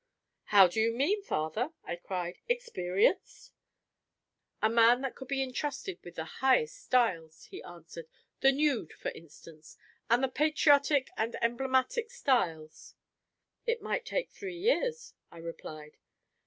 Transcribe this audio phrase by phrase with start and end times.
[0.45, 2.39] "How do you mean, father?" I cried.
[2.49, 3.53] "Experienced?"
[4.59, 8.07] "A man that could be entrusted with the highest styles," he answered;
[8.39, 9.77] "the nude, for instance;
[10.09, 12.95] and the patriotic and emblematical styles."
[13.67, 15.97] "It might take three years," I replied.